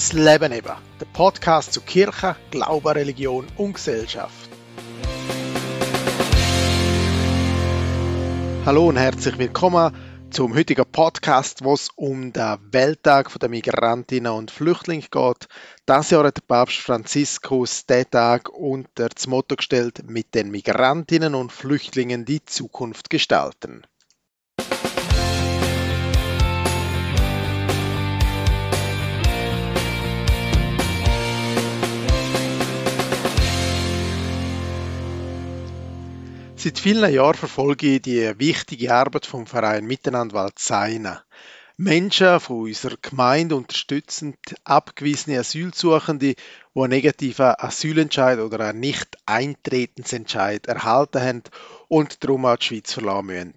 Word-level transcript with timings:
Das 0.00 0.14
Leben 0.14 0.50
eben, 0.52 0.72
der 0.98 1.06
Podcast 1.12 1.74
zu 1.74 1.82
Kirche, 1.82 2.34
Glaube, 2.50 2.94
Religion 2.94 3.46
und 3.58 3.74
Gesellschaft. 3.74 4.48
Hallo 8.64 8.88
und 8.88 8.96
herzlich 8.96 9.36
willkommen 9.36 9.94
zum 10.30 10.54
heutigen 10.54 10.86
Podcast, 10.90 11.62
wo 11.64 11.74
es 11.74 11.90
um 11.96 12.32
den 12.32 12.56
Welttag 12.72 13.38
der 13.38 13.50
Migrantinnen 13.50 14.32
und 14.32 14.50
Flüchtlinge 14.50 15.04
geht. 15.10 15.48
Das 15.84 16.08
Jahr 16.08 16.24
hat 16.24 16.38
der 16.38 16.44
Papst 16.48 16.78
Franziskus 16.78 17.84
den 17.84 18.10
Tag 18.10 18.48
unter 18.48 19.10
das 19.10 19.26
Motto 19.26 19.54
gestellt, 19.56 20.08
mit 20.08 20.34
den 20.34 20.50
Migrantinnen 20.50 21.34
und 21.34 21.52
Flüchtlingen 21.52 22.24
die 22.24 22.42
Zukunft 22.42 23.10
gestalten. 23.10 23.82
Seit 36.62 36.78
vielen 36.78 37.10
Jahren 37.10 37.36
verfolge 37.36 37.86
ich 37.86 38.02
die 38.02 38.38
wichtige 38.38 38.92
Arbeit 38.92 39.24
vom 39.24 39.46
Verein 39.46 39.86
Miteinander 39.86 40.34
Waldseina. 40.34 41.24
Menschen 41.78 42.38
von 42.38 42.64
unserer 42.64 42.98
Gemeinde 43.00 43.56
unterstützen 43.56 44.36
abgewiesene 44.64 45.38
Asylsuchende, 45.38 46.34
die 46.34 46.36
einen 46.78 46.90
negativen 46.90 47.54
Asylentscheid 47.56 48.40
oder 48.40 48.60
einen 48.60 48.80
Nicht-Eintretensentscheid 48.80 50.66
erhalten 50.66 51.22
haben 51.22 51.42
und 51.88 52.22
darum 52.22 52.44
auch 52.44 52.58
die 52.58 52.66
Schweiz 52.66 52.92
verlassen 52.92 53.26
müssen. 53.28 53.54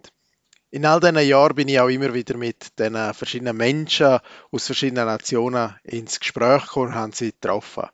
In 0.71 0.85
all 0.85 1.01
diesen 1.01 1.19
Jahren 1.27 1.55
bin 1.55 1.67
ich 1.67 1.81
auch 1.81 1.89
immer 1.89 2.13
wieder 2.13 2.37
mit 2.37 2.79
den 2.79 2.95
verschiedenen 3.13 3.57
Menschen 3.57 4.19
aus 4.49 4.65
verschiedenen 4.65 5.07
Nationen 5.07 5.75
ins 5.83 6.21
Gespräch 6.21 6.67
gekommen 6.67 6.87
und 6.87 6.95
habe 6.95 7.13
sie 7.13 7.33
getroffen. 7.33 7.89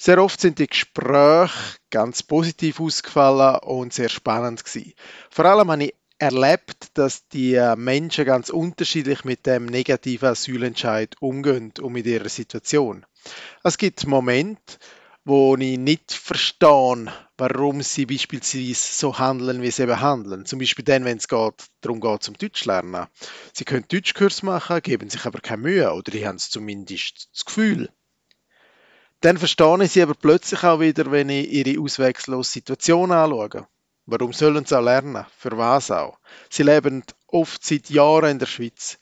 Sehr 0.00 0.22
oft 0.22 0.40
sind 0.40 0.60
die 0.60 0.68
Gespräche 0.68 1.76
ganz 1.90 2.22
positiv 2.22 2.78
ausgefallen 2.78 3.56
und 3.62 3.92
sehr 3.92 4.08
spannend 4.08 4.64
gewesen. 4.64 4.94
Vor 5.28 5.44
allem 5.44 5.72
habe 5.72 5.84
ich 5.86 5.94
erlebt, 6.20 6.86
dass 6.94 7.26
die 7.26 7.60
Menschen 7.76 8.24
ganz 8.24 8.48
unterschiedlich 8.48 9.24
mit 9.24 9.44
dem 9.44 9.66
negativen 9.66 10.28
Asylentscheid 10.28 11.16
umgehen 11.20 11.72
und 11.80 11.92
mit 11.92 12.06
ihrer 12.06 12.28
Situation. 12.28 13.06
Es 13.64 13.76
gibt 13.76 14.06
Momente, 14.06 14.78
wo 15.24 15.56
ich 15.56 15.76
nicht 15.76 16.12
verstehe, 16.12 17.12
warum 17.36 17.82
sie 17.82 18.06
beispielsweise 18.06 18.74
so 18.74 19.18
handeln, 19.18 19.62
wie 19.62 19.70
sie 19.72 19.88
handeln. 19.88 20.46
Zum 20.46 20.60
Beispiel 20.60 20.84
dann, 20.84 21.04
wenn 21.04 21.18
es 21.18 21.26
geht, 21.26 21.66
darum 21.80 22.00
geht, 22.00 22.22
zum 22.22 22.38
Deutsch 22.38 22.64
lernen. 22.66 23.08
Sie 23.52 23.64
können 23.64 23.84
Deutschkurs 23.88 24.44
machen, 24.44 24.80
geben 24.80 25.10
sich 25.10 25.24
aber 25.26 25.40
keine 25.40 25.62
Mühe 25.62 25.92
oder 25.92 26.12
die 26.12 26.24
haben 26.24 26.38
zumindest 26.38 27.30
das 27.34 27.44
Gefühl. 27.44 27.90
Dann 29.20 29.36
verstehe 29.36 29.82
ich 29.82 29.92
sie 29.92 30.02
aber 30.02 30.14
plötzlich 30.14 30.62
auch 30.62 30.80
wieder, 30.80 31.10
wenn 31.10 31.28
ich 31.28 31.50
ihre 31.50 31.80
auswegslose 31.80 32.52
Situation 32.52 33.10
anschaue. 33.10 33.66
Warum 34.06 34.32
sollen 34.32 34.64
sie 34.64 34.78
auch 34.78 34.82
lernen? 34.82 35.26
Für 35.36 35.58
was 35.58 35.90
auch? 35.90 36.18
Sie 36.48 36.62
leben 36.62 37.02
oft 37.26 37.64
seit 37.64 37.90
Jahren 37.90 38.30
in 38.30 38.38
der 38.38 38.46
Schweiz. 38.46 38.98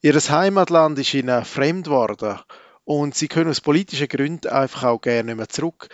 Ihr 0.00 0.14
Heimatland 0.14 0.98
ist 0.98 1.12
ihnen 1.12 1.44
fremd 1.44 1.84
geworden 1.84 2.38
und 2.84 3.14
sie 3.14 3.28
können 3.28 3.50
aus 3.50 3.60
politischen 3.60 4.08
Gründen 4.08 4.48
einfach 4.48 4.84
auch 4.84 5.00
gerne 5.00 5.24
nicht 5.24 5.36
mehr 5.36 5.48
zurück. 5.48 5.88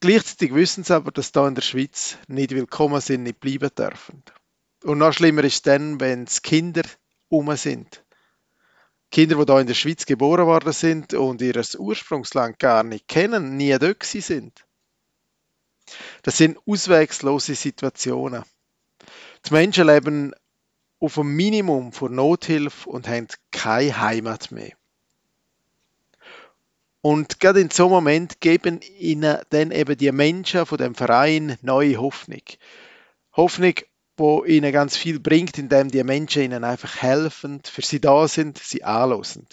Gleichzeitig 0.00 0.52
wissen 0.54 0.82
sie 0.82 0.94
aber, 0.94 1.12
dass 1.12 1.30
da 1.30 1.46
in 1.46 1.54
der 1.54 1.62
Schweiz 1.62 2.16
nicht 2.26 2.50
willkommen 2.50 3.00
sind, 3.00 3.22
nicht 3.22 3.38
bleiben 3.38 3.70
dürfen. 3.76 4.24
Und 4.82 4.98
noch 4.98 5.12
schlimmer 5.12 5.44
ist 5.44 5.66
dann, 5.66 6.00
wenn 6.00 6.24
es 6.24 6.42
Kinder 6.42 6.82
um 7.28 7.54
sind. 7.56 8.02
Kinder, 9.10 9.44
die 9.44 9.52
hier 9.52 9.60
in 9.60 9.66
der 9.66 9.74
Schweiz 9.74 10.06
geboren 10.06 10.46
worden 10.46 10.72
sind 10.72 11.14
und 11.14 11.42
ihr 11.42 11.60
Ursprungsland 11.78 12.58
gar 12.58 12.84
nicht 12.84 13.08
kennen, 13.08 13.56
nie 13.56 13.76
dort 13.78 14.04
sind. 14.04 14.64
Das 16.22 16.36
sind 16.36 16.58
auswegslose 16.66 17.54
Situationen. 17.54 18.44
Die 19.46 19.52
Menschen 19.52 19.86
leben 19.86 20.32
auf 21.00 21.18
einem 21.18 21.34
Minimum 21.34 21.92
von 21.92 22.14
Nothilfe 22.14 22.88
und 22.88 23.08
haben 23.08 23.26
keine 23.50 24.00
Heimat 24.00 24.52
mehr. 24.52 24.72
Und 27.02 27.40
gerade 27.40 27.60
in 27.60 27.70
so 27.70 27.84
einem 27.84 27.94
Moment 27.94 28.40
geben 28.40 28.80
ihnen 28.98 29.38
dann 29.48 29.70
eben 29.70 29.96
die 29.96 30.12
Menschen 30.12 30.66
von 30.66 30.78
dem 30.78 30.94
Verein 30.94 31.56
neue 31.62 31.96
Hoffnung. 31.96 32.42
Hoffnung 33.32 33.74
wo 34.20 34.44
ihnen 34.44 34.70
ganz 34.70 34.98
viel 34.98 35.18
bringt, 35.18 35.56
indem 35.56 35.90
die 35.90 36.04
Menschen 36.04 36.42
ihnen 36.42 36.62
einfach 36.62 37.00
helfen, 37.00 37.62
für 37.64 37.80
sie 37.80 38.02
da 38.02 38.28
sind, 38.28 38.58
sie 38.58 38.84
anlosen. 38.84 39.46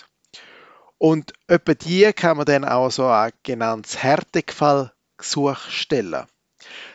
Und 0.97 1.31
etwa 1.47 1.73
die 1.73 2.11
kann 2.11 2.35
man 2.35 2.45
dann 2.45 2.66
auch 2.66 2.91
so 2.91 3.07
ein 3.07 3.31
genanntes 3.44 4.03
Härtefallgesuch 4.03 5.69
stellen. 5.69 6.25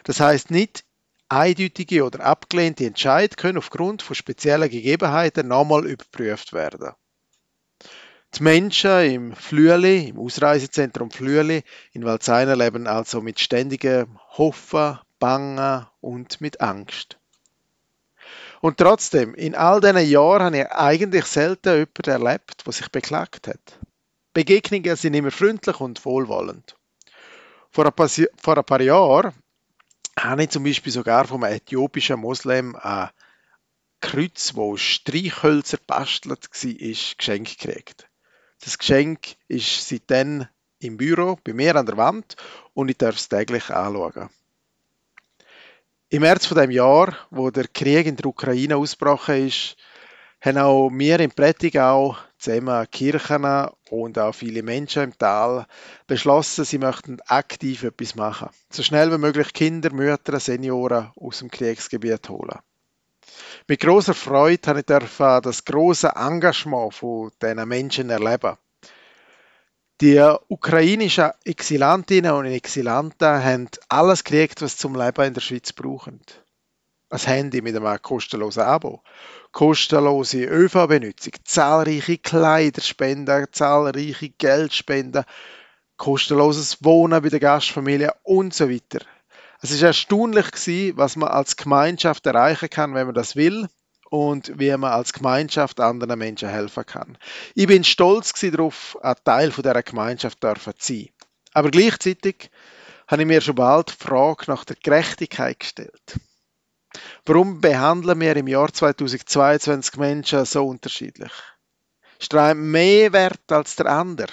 Das 0.04 0.20
heißt 0.20 0.50
nicht 0.50 0.84
eindeutige 1.30 2.04
oder 2.04 2.20
abgelehnte 2.20 2.84
Entscheid 2.84 3.38
können 3.38 3.56
aufgrund 3.56 4.02
von 4.02 4.16
speziellen 4.16 4.68
Gegebenheiten 4.68 5.48
nochmal 5.48 5.86
überprüft 5.86 6.52
werden. 6.52 6.90
Die 8.34 8.42
Menschen 8.42 9.00
im 9.00 9.34
Flüeli, 9.34 10.10
im 10.10 10.18
Ausreisezentrum 10.18 11.10
Flüeli 11.10 11.62
in 11.92 12.04
Walzeiner 12.04 12.54
leben 12.54 12.86
also 12.86 13.22
mit 13.22 13.40
ständigem 13.40 14.18
Hoffen, 14.36 14.98
Bangen 15.18 15.86
und 16.02 16.42
mit 16.42 16.60
Angst. 16.60 17.16
Und 18.62 18.78
trotzdem, 18.78 19.34
in 19.34 19.56
all 19.56 19.80
diesen 19.80 20.08
Jahren 20.08 20.54
habe 20.54 20.58
ich 20.58 20.70
eigentlich 20.70 21.24
selten 21.24 21.70
jemanden 21.70 22.10
erlebt, 22.10 22.64
der 22.64 22.72
sich 22.72 22.88
beklagt 22.92 23.48
hat. 23.48 23.80
Begegnungen 24.34 24.94
sind 24.94 25.14
immer 25.14 25.32
freundlich 25.32 25.80
und 25.80 26.04
wohlwollend. 26.04 26.76
Vor 27.72 27.86
ein 27.86 27.92
paar, 27.92 28.08
vor 28.08 28.56
ein 28.56 28.64
paar 28.64 28.80
Jahren 28.80 29.32
habe 30.16 30.44
ich 30.44 30.50
zum 30.50 30.62
Beispiel 30.62 30.92
sogar 30.92 31.26
vom 31.26 31.42
äthiopischen 31.42 32.20
Moslem 32.20 32.76
ein 32.76 33.10
Kreuz, 34.00 34.52
wo 34.54 34.74
aus 34.74 34.80
Streichhölzer 34.80 35.78
bastelt 35.84 36.48
war, 36.48 37.16
geschenkt 37.18 37.58
gekriegt. 37.58 38.08
Das 38.60 38.78
Geschenk 38.78 39.34
ist 39.48 39.88
seitdem 39.88 40.46
im 40.78 40.98
Büro 40.98 41.36
bei 41.42 41.52
mir 41.52 41.74
an 41.74 41.86
der 41.86 41.96
Wand 41.96 42.36
und 42.74 42.90
ich 42.90 42.98
darf 42.98 43.16
es 43.16 43.28
täglich 43.28 43.70
anschauen. 43.70 44.30
Im 46.12 46.20
März 46.20 46.44
von 46.44 46.58
dem 46.58 46.70
Jahr, 46.70 47.16
wo 47.30 47.48
der 47.48 47.68
Krieg 47.68 48.06
in 48.06 48.16
der 48.16 48.26
Ukraine 48.26 48.76
ausgebrochen 48.76 49.46
ist, 49.46 49.78
haben 50.42 50.58
auch 50.58 50.90
wir 50.90 51.18
in 51.20 51.30
Prättigau 51.30 52.18
zusammen 52.36 52.86
Kirchen 52.90 53.70
und 53.88 54.18
auch 54.18 54.34
viele 54.34 54.62
Menschen 54.62 55.04
im 55.04 55.16
Tal 55.16 55.64
beschlossen, 56.06 56.66
sie 56.66 56.76
möchten 56.76 57.18
aktiv 57.28 57.84
etwas 57.84 58.14
machen. 58.14 58.50
So 58.68 58.82
schnell 58.82 59.10
wie 59.10 59.16
möglich 59.16 59.54
Kinder, 59.54 59.90
Mütter, 59.90 60.38
Senioren 60.38 61.12
aus 61.16 61.38
dem 61.38 61.50
Kriegsgebiet 61.50 62.28
holen. 62.28 62.58
Mit 63.66 63.80
großer 63.80 64.12
Freude 64.12 64.68
habe 64.68 64.80
ich 64.80 64.84
das 64.84 65.64
große 65.64 66.12
Engagement 66.14 66.92
von 66.92 67.30
diesen 67.40 67.66
Menschen 67.66 68.10
erleben. 68.10 68.58
Die 70.02 70.18
ukrainischen 70.48 71.30
Exilantinnen 71.44 72.32
und 72.32 72.46
Exilanten 72.46 73.44
haben 73.44 73.68
alles 73.88 74.24
gekriegt, 74.24 74.60
was 74.60 74.76
zum 74.76 74.96
Leben 74.96 75.24
in 75.26 75.34
der 75.34 75.40
Schweiz 75.40 75.72
brauchen. 75.72 76.18
Ein 77.08 77.20
Handy 77.20 77.62
mit 77.62 77.76
einem 77.76 78.02
kostenlosen 78.02 78.64
Abo, 78.64 79.04
kostenlose 79.52 80.42
ÖV-Benutzung, 80.44 81.34
zahlreiche 81.44 82.18
Kleiderspenden, 82.18 83.46
zahlreiche 83.52 84.30
Geldspenden, 84.30 85.22
kostenloses 85.98 86.82
Wohnen 86.82 87.22
bei 87.22 87.28
der 87.28 87.38
Gastfamilie 87.38 88.12
und 88.24 88.52
so 88.52 88.68
weiter. 88.68 89.06
Es 89.60 89.70
ist 89.70 89.82
erstaunlich 89.82 90.96
was 90.96 91.14
man 91.14 91.28
als 91.28 91.56
Gemeinschaft 91.56 92.26
erreichen 92.26 92.70
kann, 92.70 92.94
wenn 92.94 93.06
man 93.06 93.14
das 93.14 93.36
will 93.36 93.68
und 94.12 94.58
wie 94.58 94.70
man 94.76 94.92
als 94.92 95.14
Gemeinschaft 95.14 95.80
anderen 95.80 96.18
Menschen 96.18 96.50
helfen 96.50 96.84
kann. 96.84 97.16
Ich 97.54 97.66
bin 97.66 97.82
stolz 97.82 98.32
darauf, 98.38 98.98
ein 99.00 99.16
Teil 99.24 99.48
dieser 99.48 99.82
Gemeinschaft 99.82 100.38
zu 100.42 100.54
sein. 100.78 101.08
Aber 101.54 101.70
gleichzeitig 101.70 102.50
habe 103.08 103.22
ich 103.22 103.28
mir 103.28 103.40
schon 103.40 103.54
bald 103.54 103.88
die 103.88 104.04
Frage 104.04 104.44
nach 104.48 104.66
der 104.66 104.76
Gerechtigkeit 104.76 105.60
gestellt. 105.60 106.20
Warum 107.24 107.62
behandeln 107.62 108.20
wir 108.20 108.36
im 108.36 108.48
Jahr 108.48 108.70
2022 108.70 109.96
Menschen 109.96 110.44
so 110.44 110.66
unterschiedlich? 110.66 111.32
Eine 112.34 112.54
mehr 112.54 113.14
wert 113.14 113.50
als 113.50 113.76
der 113.76 113.86
andere? 113.86 114.32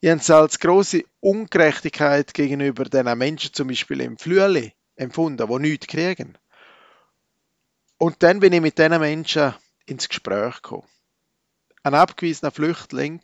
Ich 0.00 0.10
habe 0.10 0.20
es 0.20 0.30
als 0.30 0.58
große 0.58 1.04
Ungerechtigkeit 1.20 2.34
gegenüber 2.34 2.84
den 2.84 3.16
Menschen 3.16 3.54
zum 3.54 3.68
Beispiel 3.68 4.02
im 4.02 4.18
Flüeli 4.18 4.74
empfunden, 4.94 5.48
die 5.48 5.58
nichts 5.58 5.86
kriegen. 5.86 6.36
Und 7.98 8.22
dann 8.22 8.38
bin 8.38 8.52
ich 8.52 8.60
mit 8.60 8.78
diesen 8.78 9.00
Menschen 9.00 9.54
ins 9.86 10.08
Gespräch 10.08 10.62
gekommen. 10.62 10.86
Ein 11.82 11.94
abgewiesener 11.94 12.52
Flüchtling 12.52 13.20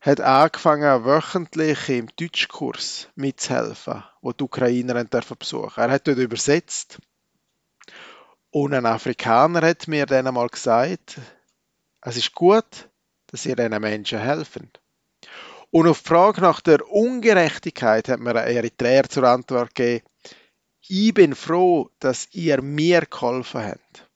hat 0.00 0.20
angefangen, 0.20 1.04
wöchentlich 1.04 1.88
im 1.88 2.08
Deutschkurs 2.14 3.08
mitzuhelfen, 3.16 4.04
wo 4.22 4.32
die 4.32 4.44
Ukrainer 4.44 5.04
besuchen 5.04 5.82
Er 5.82 5.90
hat 5.90 6.06
dort 6.06 6.18
übersetzt. 6.18 6.98
Und 8.50 8.74
ein 8.74 8.86
Afrikaner 8.86 9.62
hat 9.62 9.88
mir 9.88 10.06
dann 10.06 10.28
einmal 10.28 10.48
gesagt, 10.48 11.18
es 12.00 12.16
ist 12.16 12.34
gut, 12.34 12.88
dass 13.26 13.44
ihr 13.44 13.56
diesen 13.56 13.80
Menschen 13.80 14.20
helfen. 14.20 14.70
Und 15.70 15.88
auf 15.88 16.00
die 16.02 16.08
Frage 16.08 16.40
nach 16.40 16.60
der 16.60 16.88
Ungerechtigkeit 16.88 18.08
hat 18.08 18.20
mir 18.20 18.36
ein 18.36 18.56
Eritreer 18.56 19.08
zur 19.08 19.24
Antwort 19.24 19.74
gegeben, 19.74 20.06
ich 20.88 21.14
bin 21.14 21.34
froh, 21.34 21.90
dass 22.00 22.28
ihr 22.32 22.62
mir 22.62 23.02
geholfen 23.02 23.62
habt. 23.62 24.08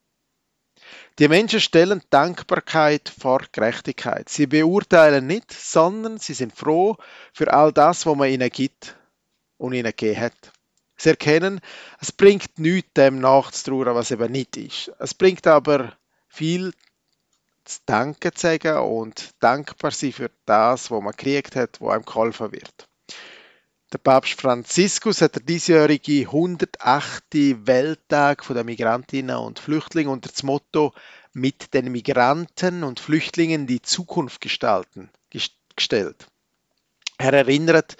Die 1.19 1.27
Menschen 1.27 1.59
stellen 1.59 2.01
Dankbarkeit 2.09 3.07
vor 3.07 3.43
Gerechtigkeit. 3.51 4.29
Sie 4.29 4.47
beurteilen 4.47 5.27
nicht, 5.27 5.51
sondern 5.51 6.17
sie 6.17 6.33
sind 6.33 6.55
froh 6.55 6.97
für 7.33 7.53
all 7.53 7.71
das, 7.71 8.05
was 8.07 8.15
man 8.15 8.29
ihnen 8.29 8.49
gibt 8.49 8.95
und 9.57 9.73
ihnen 9.73 9.91
gegeben 9.91 10.19
hat. 10.19 10.51
Sie 10.97 11.09
erkennen, 11.09 11.61
es 11.99 12.11
bringt 12.11 12.57
nichts, 12.57 12.93
dem 12.93 13.19
nachzutrauen, 13.19 13.93
was 13.93 14.11
eben 14.11 14.31
nicht 14.31 14.57
ist. 14.57 14.91
Es 14.99 15.13
bringt 15.13 15.45
aber 15.45 15.95
viel 16.27 16.73
zu 17.63 17.79
danken 17.85 18.33
zu 18.33 18.41
sagen 18.41 18.77
und 18.79 19.31
dankbar 19.39 19.91
sein 19.91 20.13
für 20.13 20.31
das, 20.45 20.89
was 20.89 21.01
man 21.01 21.11
gekriegt 21.11 21.55
hat, 21.55 21.79
wo 21.79 21.89
einem 21.89 22.05
geholfen 22.05 22.51
wird. 22.51 22.89
Der 23.93 23.99
Papst 23.99 24.41
Franziskus 24.41 25.21
hat 25.21 25.35
der 25.35 25.43
diesjährige 25.43 26.21
108. 26.21 27.23
Welttag 27.65 28.43
der 28.47 28.63
Migrantinnen 28.63 29.35
und 29.35 29.59
Flüchtlinge 29.59 30.09
unter 30.09 30.31
das 30.31 30.41
Motto 30.41 30.93
mit 31.31 31.75
den 31.75 31.91
Migranten 31.91 32.83
und 32.83 32.99
Flüchtlingen 32.99 33.67
die 33.67 33.83
Zukunft 33.83 34.41
gestalten 34.41 35.11
gestellt. 35.29 36.25
Er 37.19 37.33
erinnert 37.33 37.95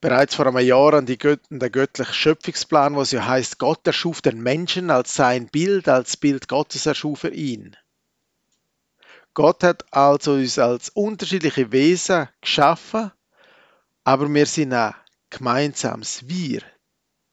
bereits 0.00 0.34
vor 0.34 0.46
einem 0.46 0.66
Jahr 0.66 0.94
an, 0.94 1.04
die 1.04 1.18
Gött 1.18 1.42
den 1.50 1.70
göttlichen 1.70 2.14
Schöpfungsplan, 2.14 2.94
wo 2.94 3.02
es 3.02 3.10
ja 3.10 3.26
heißt, 3.26 3.58
Gott 3.58 3.86
erschuf 3.86 4.22
den 4.22 4.42
Menschen 4.42 4.90
als 4.90 5.14
sein 5.14 5.46
Bild, 5.48 5.90
als 5.90 6.16
Bild 6.16 6.48
Gottes 6.48 6.86
erschuf 6.86 7.24
er 7.24 7.32
ihn. 7.32 7.76
Gott 9.34 9.62
hat 9.62 9.84
also 9.92 10.32
uns 10.32 10.58
als 10.58 10.88
unterschiedliche 10.88 11.70
Wesen 11.70 12.30
geschaffen, 12.40 13.12
aber 14.04 14.32
wir 14.32 14.46
sind 14.46 14.72
ein 14.72 14.94
gemeinsames 15.32 16.28
Wir. 16.28 16.62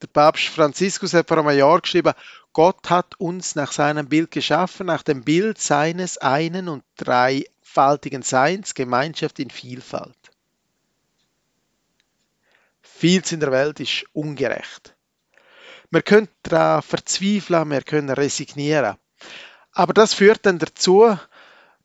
Der 0.02 0.06
Papst 0.08 0.46
Franziskus 0.46 1.12
hat 1.12 1.28
vor 1.28 1.38
einem 1.38 1.56
Jahr 1.56 1.80
geschrieben, 1.80 2.14
Gott 2.52 2.90
hat 2.90 3.20
uns 3.20 3.54
nach 3.54 3.70
seinem 3.70 4.08
Bild 4.08 4.30
geschaffen, 4.30 4.86
nach 4.86 5.02
dem 5.02 5.22
Bild 5.22 5.60
seines 5.60 6.18
einen 6.18 6.68
und 6.68 6.82
dreifaltigen 6.96 8.22
Seins, 8.22 8.74
Gemeinschaft 8.74 9.38
in 9.38 9.50
Vielfalt. 9.50 10.16
Vieles 12.80 13.32
in 13.32 13.40
der 13.40 13.52
Welt 13.52 13.78
ist 13.78 14.04
ungerecht. 14.12 14.94
Wir 15.90 16.02
können 16.02 16.28
daran 16.42 16.82
verzweifeln, 16.82 17.70
wir 17.70 17.82
können 17.82 18.10
resignieren. 18.10 18.96
Aber 19.72 19.92
das 19.92 20.14
führt 20.14 20.46
dann 20.46 20.58
dazu, 20.58 21.16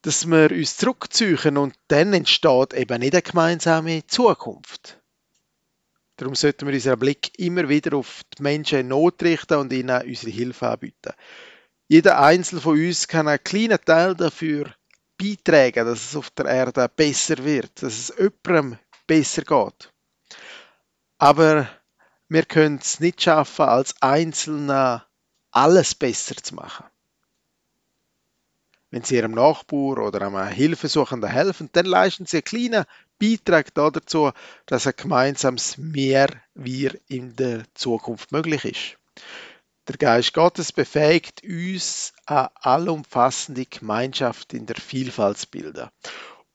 dass 0.02 0.26
wir 0.28 0.52
uns 0.52 0.78
zurückziehen 0.78 1.58
und 1.58 1.76
dann 1.90 2.14
entsteht 2.14 2.74
eben 2.74 3.00
nicht 3.00 3.14
eine 3.14 3.22
gemeinsame 3.22 4.06
Zukunft. 4.08 5.00
Darum 6.18 6.36
sollten 6.36 6.68
wir 6.68 6.74
unseren 6.74 7.00
Blick 7.00 7.38
immer 7.38 7.68
wieder 7.68 7.98
auf 7.98 8.22
die 8.38 8.44
Menschen 8.44 8.80
in 8.80 8.88
Not 8.88 9.22
richten 9.22 9.58
und 9.58 9.74
ihnen 9.74 10.02
unsere 10.08 10.32
Hilfe 10.32 10.70
anbieten. 10.70 11.14
Jeder 11.88 12.20
Einzelne 12.20 12.62
von 12.62 12.80
uns 12.80 13.08
kann 13.08 13.28
einen 13.28 13.44
kleinen 13.44 13.80
Teil 13.84 14.16
dafür 14.16 14.74
beitragen, 15.18 15.86
dass 15.86 16.10
es 16.10 16.16
auf 16.16 16.30
der 16.32 16.46
Erde 16.46 16.90
besser 16.90 17.44
wird, 17.44 17.82
dass 17.82 18.10
es 18.10 18.14
jemandem 18.18 18.80
besser 19.08 19.44
geht. 19.44 19.92
Aber 21.18 21.70
wir 22.28 22.44
können 22.44 22.80
es 22.82 23.00
nicht 23.00 23.22
schaffen, 23.22 23.66
als 23.66 24.02
Einzelne 24.02 25.06
alles 25.52 25.96
besser 25.96 26.36
zu 26.36 26.56
machen. 26.56 26.86
Wenn 28.92 29.04
Sie 29.04 29.16
Ihrem 29.16 29.32
Nachbar 29.32 29.98
oder 29.98 30.22
einem 30.22 30.48
Hilfesuchenden 30.48 31.30
helfen, 31.30 31.70
dann 31.74 31.86
leisten 31.86 32.26
Sie 32.26 32.38
einen 32.38 32.44
kleinen 32.44 32.86
Beitrag 33.20 33.74
dazu, 33.74 34.32
dass 34.66 34.88
ein 34.88 34.94
gemeinsames 34.96 35.78
Mehr 35.78 36.30
wir 36.54 36.98
in 37.08 37.36
der 37.36 37.64
Zukunft 37.74 38.32
möglich 38.32 38.66
ist. 38.66 38.98
Der 39.88 39.98
Geist 39.98 40.34
Gottes 40.34 40.72
befähigt 40.72 41.44
uns, 41.44 42.14
eine 42.26 42.50
allumfassende 42.56 43.66
Gemeinschaft 43.66 44.54
in 44.54 44.66
der 44.66 44.78
Vielfalt 44.78 45.38
zu 45.38 45.48
bilden. 45.48 45.90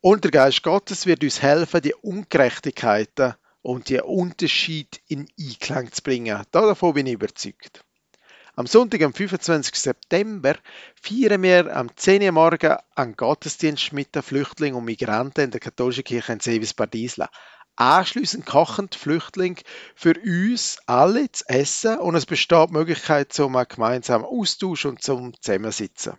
Und 0.00 0.24
der 0.24 0.30
Geist 0.30 0.62
Gottes 0.62 1.06
wird 1.06 1.22
uns 1.22 1.42
helfen, 1.42 1.82
die 1.82 1.94
Ungerechtigkeiten 1.94 3.34
und 3.62 3.88
die 3.88 4.00
Unterschied 4.00 5.00
in 5.06 5.28
Einklang 5.38 5.92
zu 5.92 6.02
bringen. 6.02 6.42
Davon 6.50 6.94
bin 6.94 7.06
ich 7.06 7.12
überzeugt. 7.12 7.84
Am 8.60 8.66
Sonntag, 8.66 9.00
am 9.00 9.14
25. 9.14 9.74
September, 9.74 10.54
feiern 10.94 11.42
wir 11.42 11.74
am 11.74 11.96
10. 11.96 12.24
Uhr 12.24 12.32
morgen 12.32 12.76
einen 12.94 13.16
Gottesdienst 13.16 13.94
mit 13.94 14.14
den 14.14 14.20
Flüchtlingen 14.20 14.76
und 14.76 14.84
Migranten 14.84 15.44
in 15.44 15.50
der 15.50 15.60
katholischen 15.60 16.04
Kirche 16.04 16.34
in 16.34 16.40
Sevis 16.40 16.74
Bardisla. 16.74 17.30
Anschließend 17.76 18.44
kochen 18.44 18.90
die 18.90 18.98
Flüchtlinge 18.98 19.62
für 19.94 20.12
uns 20.22 20.76
alle 20.84 21.32
zu 21.32 21.42
essen 21.48 22.00
und 22.00 22.14
es 22.16 22.26
besteht 22.26 22.68
die 22.68 22.74
Möglichkeit 22.74 23.32
zum 23.32 23.54
gemeinsamen 23.66 24.26
Austausch 24.26 24.84
und 24.84 25.02
zum 25.02 25.32
Zusammensitzen. 25.40 26.18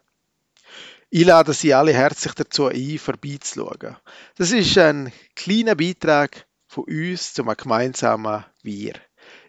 Ich 1.12 1.26
lade 1.26 1.54
Sie 1.54 1.76
alle 1.76 1.94
herzlich 1.94 2.34
dazu 2.34 2.66
ein, 2.66 2.98
vorbeizuschauen. 2.98 3.98
Das 4.38 4.50
ist 4.50 4.80
ein 4.80 5.14
kleiner 5.36 5.76
Beitrag 5.76 6.48
von 6.66 6.86
uns 6.86 7.36
zum 7.36 7.56
gemeinsamen 7.56 8.44
Wir. 8.64 8.96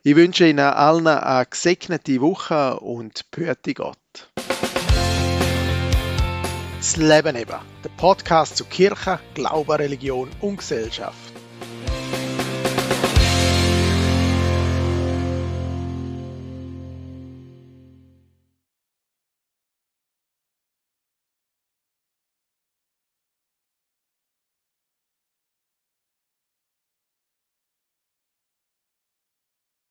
Ich 0.04 0.16
wünsche 0.16 0.48
Ihnen 0.48 0.58
allen 0.58 1.06
eine 1.06 1.46
gesegnete 1.46 2.20
Woche 2.20 2.80
und 2.80 3.30
behüte 3.30 3.72
Gott. 3.72 4.32
Das 6.76 6.96
Leben 6.96 7.36
eben, 7.36 7.60
der 7.84 7.88
Podcast 7.96 8.56
zu 8.56 8.64
Kirche, 8.64 9.20
Glaube, 9.34 9.78
Religion 9.78 10.28
und 10.40 10.56
Gesellschaft. 10.56 11.31